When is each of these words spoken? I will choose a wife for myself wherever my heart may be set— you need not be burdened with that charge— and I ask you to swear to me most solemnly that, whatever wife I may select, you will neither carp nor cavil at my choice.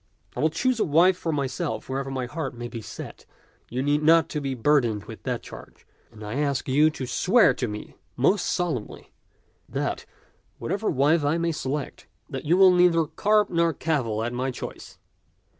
I 0.35 0.39
will 0.39 0.49
choose 0.49 0.79
a 0.79 0.83
wife 0.83 1.15
for 1.15 1.31
myself 1.31 1.87
wherever 1.87 2.09
my 2.09 2.25
heart 2.25 2.55
may 2.55 2.67
be 2.67 2.81
set— 2.81 3.27
you 3.69 3.83
need 3.83 4.01
not 4.01 4.29
be 4.41 4.55
burdened 4.55 5.03
with 5.03 5.21
that 5.21 5.43
charge— 5.43 5.85
and 6.11 6.23
I 6.23 6.39
ask 6.39 6.67
you 6.67 6.89
to 6.89 7.05
swear 7.05 7.53
to 7.53 7.67
me 7.67 7.93
most 8.17 8.47
solemnly 8.47 9.11
that, 9.69 10.07
whatever 10.57 10.89
wife 10.89 11.23
I 11.23 11.37
may 11.37 11.51
select, 11.51 12.07
you 12.31 12.57
will 12.57 12.71
neither 12.73 13.05
carp 13.05 13.51
nor 13.51 13.73
cavil 13.73 14.23
at 14.23 14.33
my 14.33 14.49
choice. 14.49 14.97